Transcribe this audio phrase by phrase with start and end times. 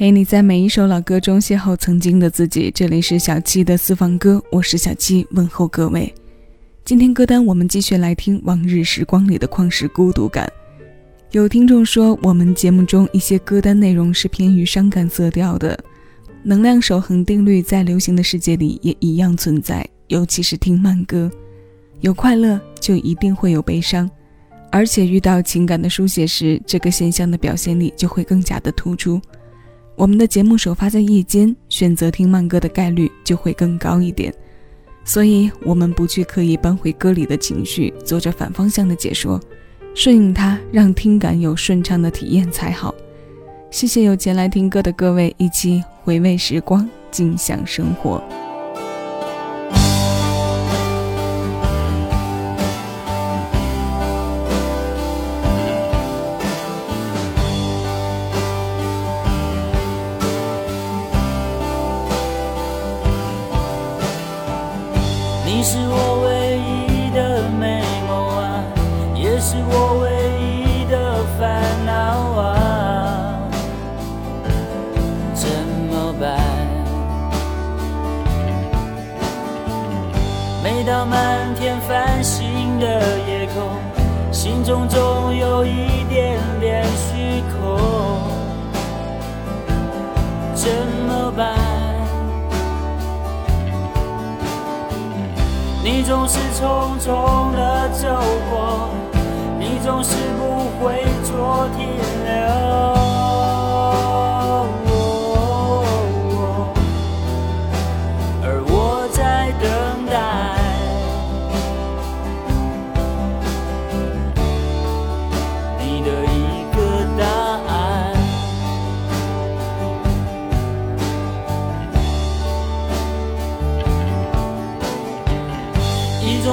[0.00, 2.70] 陪你在每一首老歌中邂逅曾经的自己。
[2.74, 6.10] 这里是小七的私房歌，我是小七，问候各位。
[6.86, 10.50] 今天歌单我们继续来听《往日时光里的旷世孤独感》。
[11.32, 15.78] 有听众说，我们节目中一些歌单内容是偏于伤感色调的。
[16.42, 21.30] 能量守恒定律在流行的世界里也一样存在，尤其是听慢歌，
[22.00, 24.10] 有快乐就一定会有悲伤，
[24.72, 29.20] 而且遇到情感的书写时，这个现象的表现力就会更加的突出。
[29.96, 34.32] 我们的节目首发在夜间，选择听慢歌的概率就会更高一点，
[35.04, 39.38] 所以我们不去刻意搬回歌里的情绪，做着反方向的解说，
[39.94, 42.94] 顺应它，让听感有顺畅的体验才好。
[43.70, 48.22] 谢谢有前来听歌的各位，一起回味时光，尽享生活。
[84.32, 87.76] 心中总有一点点虚空，
[90.54, 90.70] 怎
[91.08, 91.58] 么办？
[95.82, 98.06] 你总是匆匆的走
[98.50, 98.88] 过，
[99.58, 101.88] 你总是不会做停
[102.24, 102.99] 留，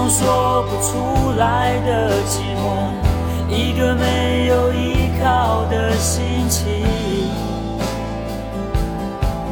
[0.09, 2.89] 说不出来的寂寞，
[3.49, 6.65] 一个没有依靠的心情，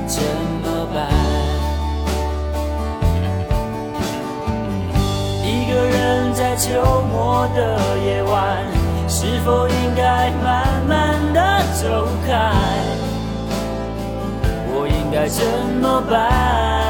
[0.07, 0.23] 怎
[0.63, 1.07] 么办？
[5.43, 8.63] 一个人在秋末的夜晚，
[9.09, 12.33] 是否应该慢慢的走开？
[14.67, 15.45] 我应该怎
[15.81, 16.84] 么办？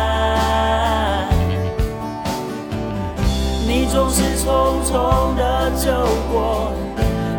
[3.96, 5.90] 总是匆匆的走
[6.30, 6.74] 过，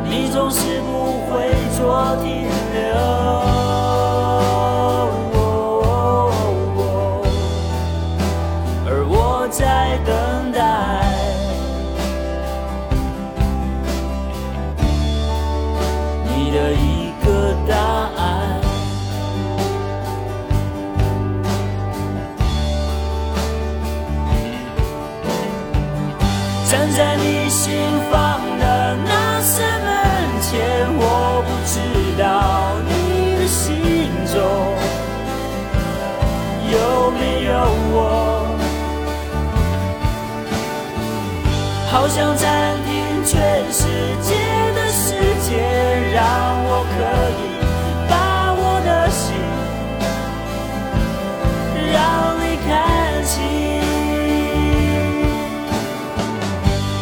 [0.09, 3.66] 你总是不会做停留。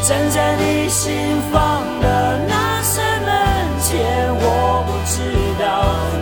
[0.07, 3.33] 站在你心房的那扇门
[3.81, 4.05] 前，
[4.37, 5.17] 我不知
[5.59, 5.65] 道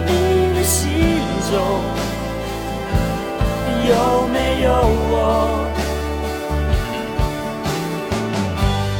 [0.06, 0.80] 你的心
[1.50, 1.52] 中
[3.88, 3.92] 有
[4.28, 4.70] 没有
[5.10, 5.12] 我。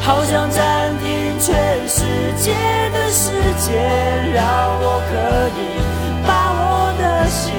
[0.03, 1.07] 好想暂停
[1.39, 1.55] 全
[1.87, 2.03] 世
[2.37, 2.53] 界
[2.93, 3.71] 的时间，
[4.35, 4.43] 让
[4.83, 5.13] 我可
[5.61, 5.61] 以
[6.27, 7.55] 把我的心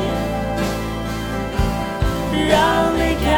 [2.49, 2.51] 让
[2.97, 3.31] 你看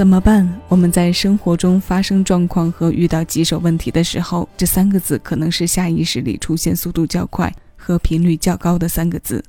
[0.00, 0.48] 怎么办？
[0.66, 9.44] 我们在生活中发生状况和遇到棘手问题的时候，这三个字可能是下意识里出现速度较快和频率较高的三个字。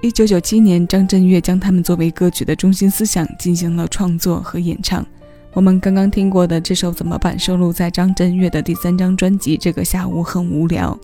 [0.00, 5.04] 一九九七年，张震岳将它们作为歌曲的中心思想进行了创作和演唱。
[5.52, 10.98] 我们刚刚听过的这首《怎么办》收录在张震岳的第三张专辑《这个下午很无聊》，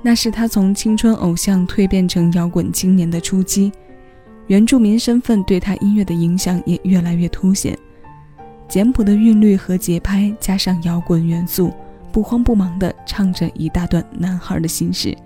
[0.00, 3.70] 那是他从青春偶像蜕变成摇滚青年的初期。
[4.46, 7.76] 原住民身份对他音乐的影响也越来越凸显。
[8.68, 11.72] 简朴的韵律和节拍，加上摇滚元素，
[12.12, 15.16] 不慌不忙地唱着一大段男孩的心事。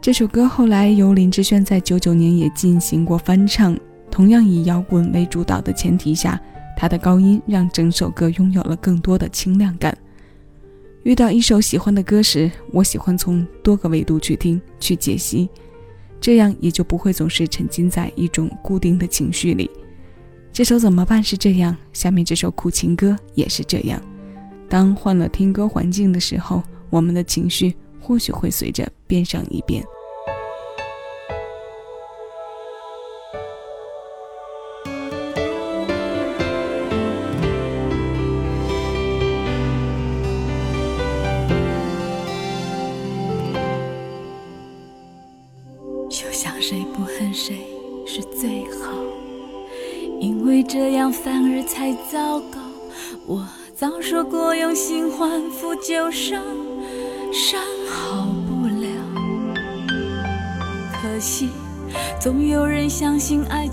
[0.00, 3.78] 这首歌后来由林志炫在九九年也进行过翻唱，
[4.10, 6.40] 同样以摇滚为主导的前提下，
[6.76, 9.96] 他的高音让整首歌拥有了更多的清亮感。
[11.04, 15.48] 遇到一首喜欢的歌时，我喜欢从多个维度去听、去解析。
[16.22, 19.68] 这样也就不会总是沉浸在一种固定的情绪里。
[20.52, 24.00] 这首怎么办是这样，下面这首苦情歌也是这样。
[24.68, 29.84] 当换了听歌环境的时候，我们的情绪或许会随着变上一变。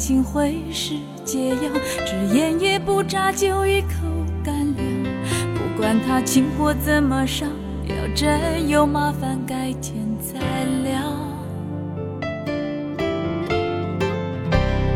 [0.09, 1.69] 情会是解药，
[2.03, 3.89] 只眼也不眨就一口
[4.43, 4.81] 干了。
[5.53, 7.45] 不管他情火怎么烧，
[7.85, 10.39] 要真有麻烦改天再
[10.83, 10.99] 聊。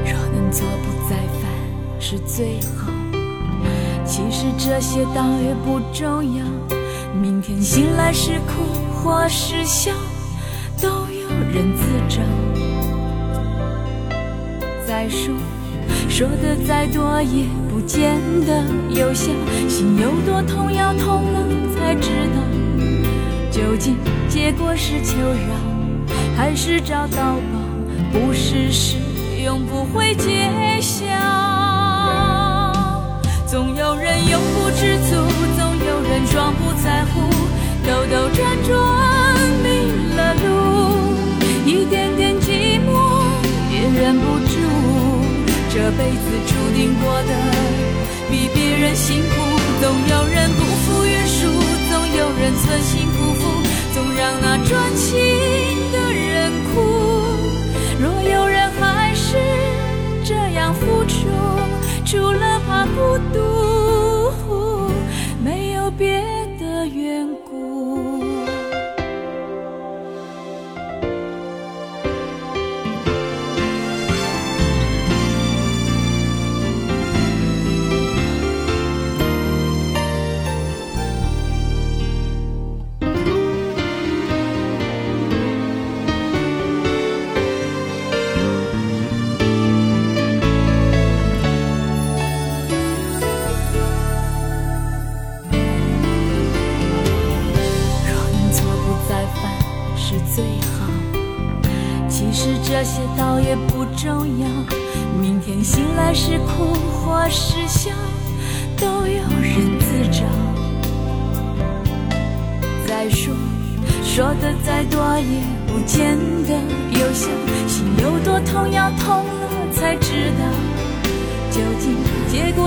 [0.03, 1.43] 若能做不再犯。
[1.99, 2.91] 是最好。
[4.03, 6.43] 其实这些倒也不重要。
[7.21, 9.91] 明天醒来是哭或是笑，
[10.81, 12.19] 都有人自找。
[14.87, 15.33] 再说，
[16.09, 19.31] 说的再多也不见得有效。
[19.67, 22.41] 心有多痛，要痛了才知道。
[23.51, 23.97] 究竟
[24.27, 25.55] 结果是求饶，
[26.35, 27.59] 还是找到宝？
[28.11, 28.97] 不试试，
[29.43, 30.49] 永不会揭
[30.81, 31.05] 晓。
[33.47, 35.15] 总有人永不知足，
[45.97, 47.33] 辈子注定过的
[48.29, 49.35] 比别人辛苦，
[49.81, 51.47] 总有人不服约束，
[51.89, 53.41] 总有人存心辜负，
[53.93, 55.11] 总让那专情
[55.91, 56.81] 的人哭。
[57.99, 59.37] 若有人还是
[60.25, 61.27] 这样付出，
[62.05, 63.52] 除了怕孤独。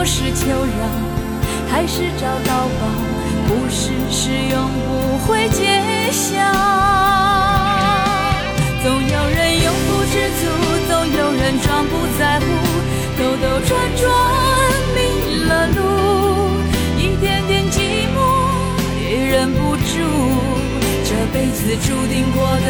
[0.06, 0.86] 是求饶，
[1.68, 2.86] 还是找到宝？
[3.48, 5.66] 不试试，永不会揭
[6.12, 6.38] 晓。
[8.84, 10.46] 总有人永不知足，
[10.88, 12.46] 总有人装不在乎，
[13.18, 14.04] 兜兜转转
[14.94, 14.98] 迷
[15.44, 15.80] 了路，
[16.96, 18.16] 一点点寂寞
[19.10, 19.82] 也忍不住。
[21.04, 22.66] 这辈子注定过得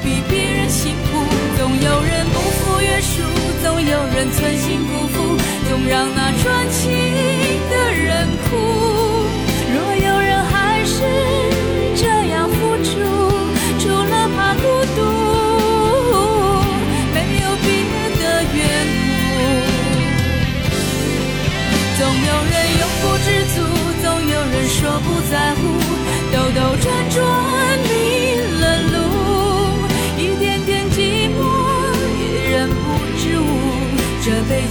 [0.00, 1.05] 比别人辛苦，
[1.86, 3.22] 有人不服约束，
[3.62, 5.14] 总有人存心辜负，
[5.68, 6.82] 总让那专情
[7.70, 8.48] 的人哭。
[9.72, 10.98] 若有人还是
[11.94, 12.90] 这样付出，
[13.78, 14.64] 除了怕孤
[14.96, 15.00] 独，
[17.14, 17.68] 没有别
[18.20, 18.22] 的
[18.56, 18.58] 缘
[18.98, 19.06] 故。
[21.98, 23.56] 总有人永不知足，
[24.02, 25.60] 总有人说不在乎，
[26.32, 27.55] 兜兜转转。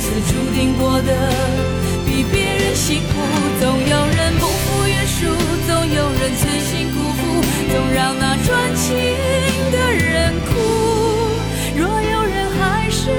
[0.05, 1.11] 是注定过的
[2.05, 3.09] 比别人辛苦，
[3.59, 5.25] 总有人不服约束，
[5.65, 7.41] 总有人存心辜负，
[7.73, 8.95] 总让那专情
[9.71, 10.51] 的人哭。
[11.75, 13.09] 若有人还是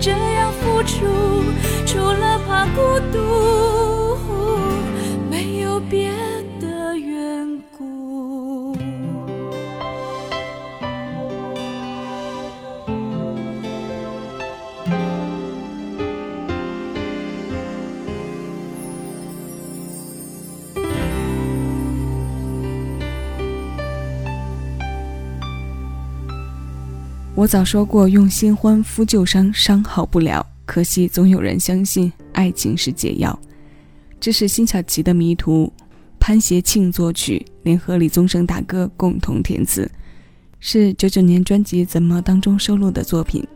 [0.00, 1.44] 这样付出，
[1.84, 3.57] 除了怕孤独。
[27.38, 30.44] 我早说过，用新欢敷旧伤，伤好不了。
[30.66, 33.38] 可惜总有人相信爱情是解药。
[34.18, 35.66] 这是辛晓琪的《迷途》，
[36.18, 39.88] 潘协庆作曲，联合李宗盛大哥共同填词，
[40.58, 43.46] 是九九年专辑《怎么》当中收录的作品，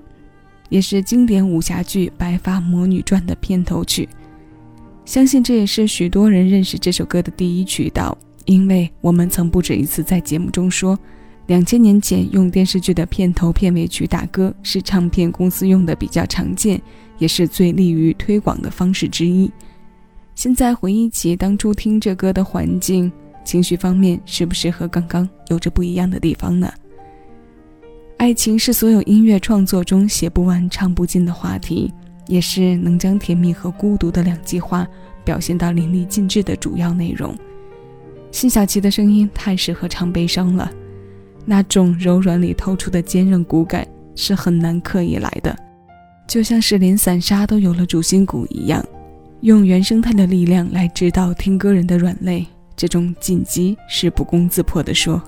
[0.68, 4.08] 也是经典武侠剧《白发魔女传》的片头曲。
[5.04, 10.96] 相信这也是许多人认识这首歌的第一渠道，因为我们曾不止一次在节目中说。
[11.52, 16.80] 两千年前用电视剧的片头片尾曲打歌，是唱片公司用的比较常见，
[17.18, 19.52] 也是最利于推广的方式之一。
[20.34, 23.12] 现在回忆起当初听这歌的环境、
[23.44, 26.72] 情绪方面，是不是和刚刚有着不一样的地方呢？
[28.16, 31.92] 爱情是所有音乐创作中写不完、唱不尽的话题，
[32.28, 34.88] 也是能将甜蜜和孤独的两极化
[35.22, 37.36] 表现到淋漓尽致的主要内容。
[38.30, 40.72] 辛晓琪的声音太适合唱悲伤了。
[41.44, 45.56] 那种柔软里透出的坚韧骨感是很难刻意来的，
[46.28, 48.84] 就像是连散沙都有了主心骨一样，
[49.40, 52.46] 用原生态的力量来指导听歌人的软肋，
[52.76, 55.20] 这种紧急是不攻自破的说。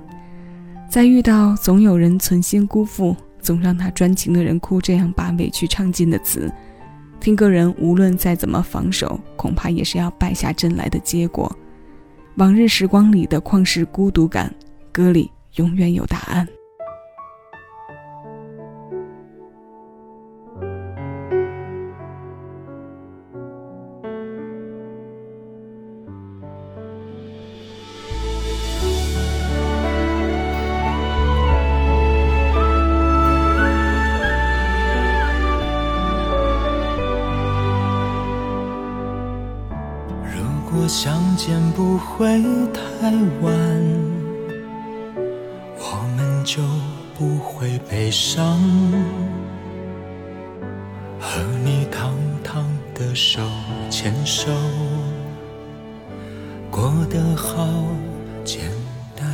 [0.88, 6.48] 在遇到总有人存心辜负，总让他专情的人哭这样把委屈唱尽的词，
[7.18, 11.50] 听歌人无论再怎么防守，恐怕也是要败下阵来的结果。
[12.36, 14.54] 往日时光里的旷世孤独感，
[14.92, 15.30] 歌里。
[15.56, 16.48] 永远有答案。
[47.44, 48.58] 会悲伤，
[51.20, 53.40] 和你堂堂的手
[53.90, 54.50] 牵手，
[56.70, 57.66] 过得好
[58.44, 58.70] 简
[59.14, 59.24] 单。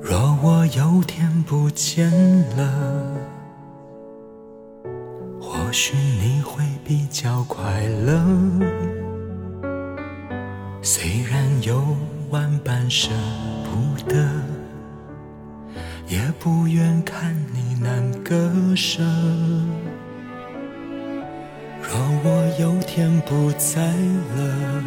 [0.00, 2.10] 若我有天不见
[2.56, 2.72] 了，
[5.40, 8.20] 或许你会比较快乐。
[10.82, 11.82] 虽然有
[12.30, 13.10] 万般舍
[13.64, 14.16] 不得，
[16.08, 19.02] 也不愿看你难割舍。
[21.80, 23.80] 若我有天不在
[24.36, 24.84] 了，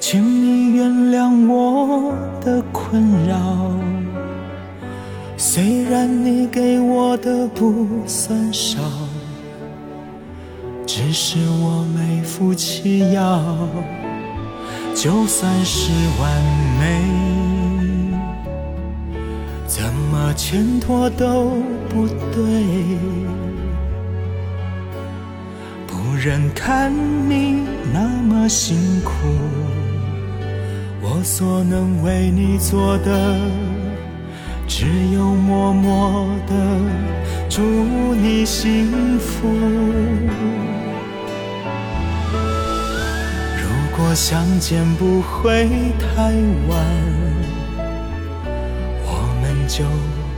[0.00, 3.72] 请你原谅我的困扰。
[5.36, 8.80] 虽然你给我的不算少。
[10.84, 13.40] 只是我没福气要，
[15.00, 16.42] 就算是完
[16.80, 17.00] 美，
[19.64, 21.52] 怎么牵拖都
[21.88, 22.98] 不对。
[25.86, 27.62] 不忍看你
[27.92, 29.12] 那么辛苦，
[31.00, 33.38] 我所能为你做的，
[34.66, 36.54] 只有默默的
[37.48, 37.62] 祝
[38.16, 39.46] 你幸福。
[43.98, 46.30] 果相见不会太
[46.68, 46.86] 晚，
[49.02, 49.10] 我
[49.42, 49.84] 们就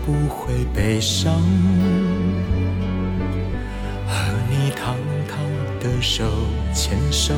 [0.06, 1.34] 不会悲伤。
[4.08, 4.96] 和你堂
[5.28, 5.38] 堂
[5.78, 6.24] 的手
[6.72, 7.34] 牵手，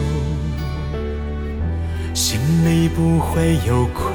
[2.14, 4.14] 心里不会有愧。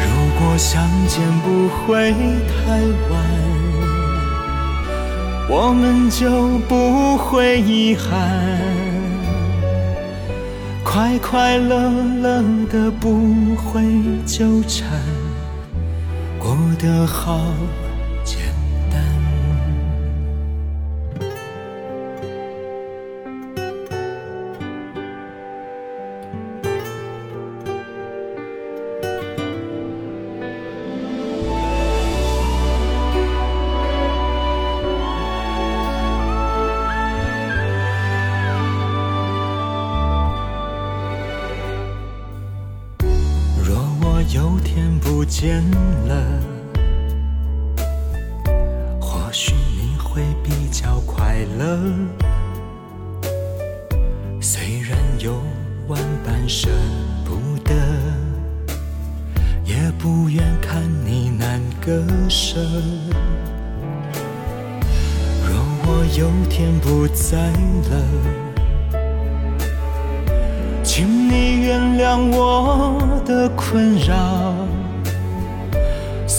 [0.00, 2.78] 如果相见不会太
[3.10, 3.43] 晚。
[5.46, 8.10] 我们就不会遗憾，
[10.82, 11.90] 快快乐
[12.22, 13.82] 乐的不会
[14.24, 14.88] 纠缠，
[16.38, 17.40] 过得好。
[45.44, 45.62] 见
[46.06, 46.24] 了，
[48.98, 51.78] 或许你会比较快乐。
[54.40, 55.34] 虽然有
[55.86, 56.70] 万般舍
[57.26, 57.74] 不得，
[59.66, 62.58] 也不愿看你难割舍。
[65.46, 67.50] 若我有天不在
[67.90, 68.02] 了。
[70.82, 72.96] 请你原谅我
[73.26, 74.66] 的困扰。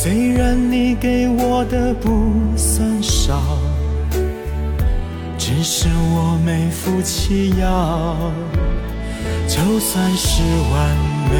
[0.06, 3.42] 虽然你给我的不算少，
[5.36, 8.16] 只是我没福气要。
[9.48, 10.96] 就算是完
[11.32, 11.36] 美，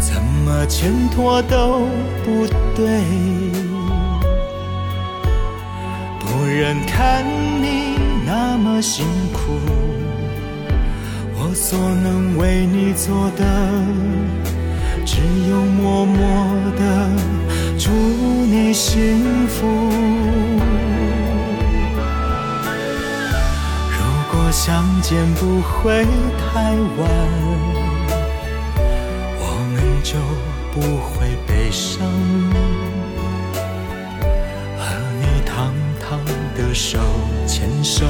[0.00, 1.80] 怎么牵拖都
[2.24, 3.02] 不对。
[6.18, 7.22] 不忍看
[7.62, 9.60] 你那么辛苦，
[11.34, 13.44] 我所能为你做的，
[15.04, 17.10] 只有默默的
[17.78, 19.66] 祝你幸福。
[23.90, 23.98] 如
[24.32, 26.04] 果相见不会
[26.38, 27.08] 太晚，
[29.38, 29.42] 我
[29.72, 30.14] 们就
[30.72, 32.00] 不会悲伤。
[36.56, 37.00] 的手
[37.48, 38.06] 牵手，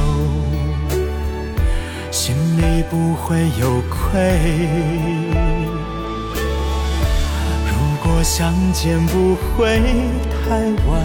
[2.11, 5.74] 心里不会有愧。
[8.25, 9.79] 相见不会
[10.33, 10.57] 太
[10.89, 10.97] 晚，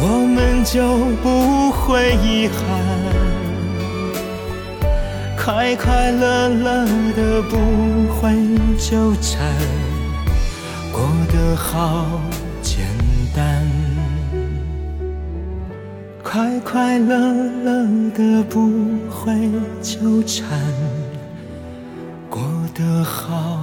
[0.00, 0.80] 我们就
[1.22, 2.56] 不会遗憾。
[5.36, 7.58] 快快乐乐的不
[8.14, 8.32] 会
[8.78, 9.38] 纠缠，
[10.90, 12.18] 过得好
[12.62, 12.86] 简
[13.36, 13.68] 单。
[16.22, 18.70] 快快乐乐的不
[19.10, 19.50] 会
[19.82, 20.58] 纠缠，
[22.30, 22.42] 过
[22.74, 23.61] 得好。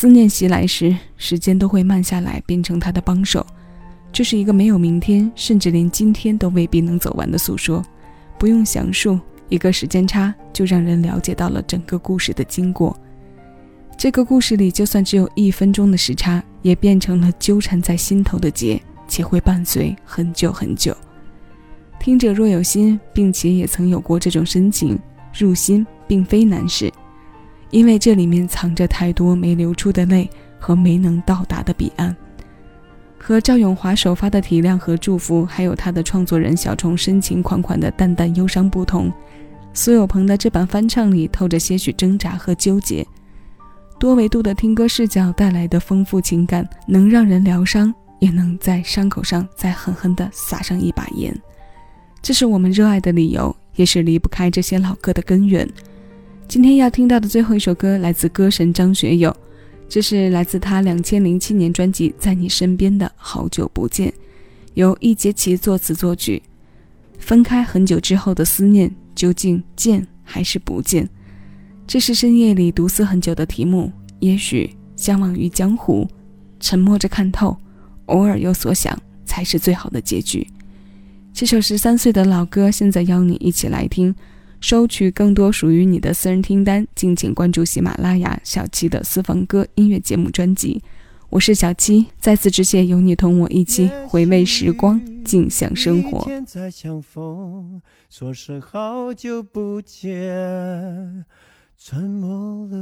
[0.00, 3.44] 思念袭来时，时间都会慢下来，变成他的帮手。
[4.12, 7.84] 这是一个没有明天，甚至连今天都未必能走完的诉说。
[8.38, 12.96] 不用详述，一个时间差就让人了解到了整个故事的经过。
[13.96, 20.96] 这个故事里，就算只有一分钟的时差，也变成了纠缠在心头的结，且会伴随很久很久。
[21.98, 24.96] 听者若有心，并且也曾有过这种深情
[25.36, 26.88] 入心，并非难事。
[27.70, 30.28] 因为这里面藏着太多没流出的泪
[30.58, 32.14] 和没能到达的彼岸。
[33.18, 39.12] 和赵永华首发的体谅和祝福，还有他的创作人小虫深情款款的淡淡忧伤不同，
[39.74, 43.06] 苏有朋的这版翻唱里透着些许挣扎和纠结。
[43.98, 51.36] 多维度的听歌视角带来的丰富情感，能让人疗伤，也能在伤口上再狠狠地撒上一把盐。
[52.22, 55.68] 这是我们热爱的理由，也是离不开这些老歌的根源。
[56.48, 59.36] 今天要听到的最后一首歌来自歌神张学友，
[59.86, 64.08] 这是来自他两千零七年专辑《在你身边的好久不见》，
[64.72, 66.42] 由易杰奇作词作曲。
[67.18, 71.06] 分开很久之后的思念，究竟见还是不见？
[71.86, 73.92] 这是深夜里独思很久的题目。
[74.20, 76.08] 也许相忘于江湖，
[76.58, 77.54] 沉默着看透，
[78.06, 80.46] 偶尔有所想，才是最好的结局。
[81.34, 84.14] 这首十三岁的老歌，现在邀你一起来听。
[84.60, 90.82] 收取更多属于你的私人听单，敬请关注喜马拉雅小七的私房歌音乐节目专辑。
[91.30, 96.26] 我是小七，再次致谢有你同我一起回味时光，尽享生活。
[101.80, 102.76] 沉默了。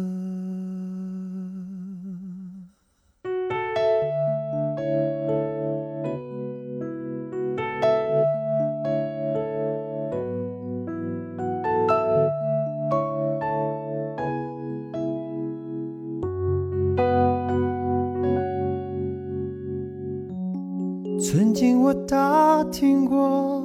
[21.57, 23.65] 经我打听过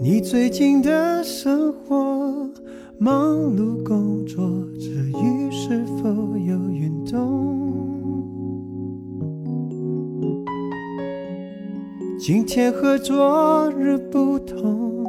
[0.00, 2.48] 你最近的生活，
[2.96, 4.42] 忙碌工作
[4.80, 6.08] 之余是否
[6.38, 8.24] 有运动？
[12.18, 15.04] 今天和昨日不同，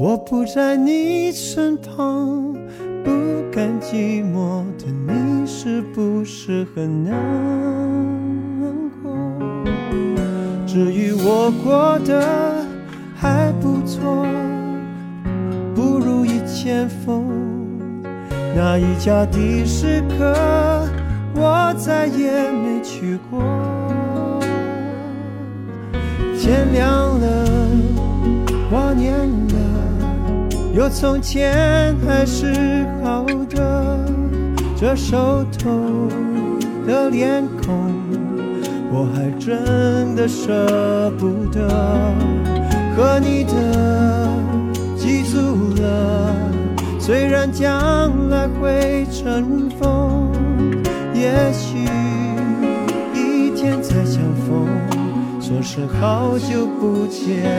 [0.00, 2.54] 我不在你身旁，
[3.04, 3.10] 不
[3.52, 7.91] 甘寂寞的你是不是很难？
[10.72, 12.64] 至于我过得
[13.14, 14.26] 还不错，
[15.74, 17.26] 不如意千封。
[18.56, 20.34] 那一家的士客，
[21.34, 23.42] 我再也没去过。
[26.40, 27.46] 天亮了，
[28.70, 29.54] 挂念了，
[30.72, 34.10] 有从前还是好的。
[34.74, 35.68] 这熟透
[36.86, 37.92] 的脸孔，
[38.94, 41.66] 我还真的舍不得
[42.94, 44.28] 和你的
[44.98, 46.34] 记住了。
[47.00, 50.30] 虽然将来会尘封，
[51.14, 51.78] 也许
[53.14, 54.68] 一天再相逢，
[55.40, 57.50] 说声好久不见。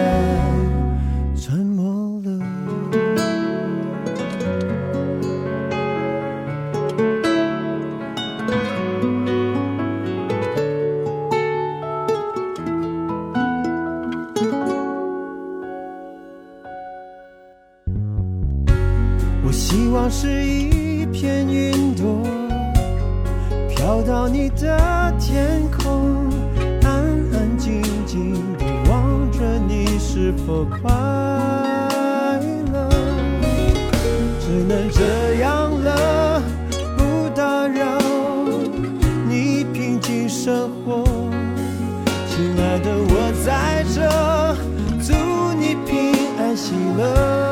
[23.93, 26.27] 找到你的天空，
[26.82, 26.91] 安
[27.32, 30.89] 安静静地望着你是否快
[32.73, 32.89] 乐。
[34.39, 36.41] 只能这样了，
[36.97, 37.99] 不打扰
[39.29, 41.03] 你平静生活。
[42.27, 44.01] 亲爱的，我在这，
[45.03, 45.13] 祝
[45.53, 47.42] 你平安喜乐。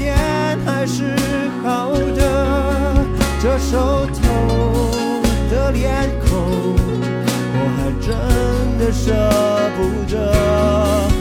[0.00, 0.16] 前
[0.64, 1.14] 还是
[1.62, 3.04] 好的，
[3.38, 4.90] 这熟透
[5.50, 6.74] 的脸孔，
[7.52, 8.08] 我还真
[8.78, 9.12] 的舍
[9.76, 9.78] 不
[10.10, 11.19] 得。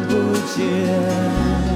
[0.00, 1.67] 不见。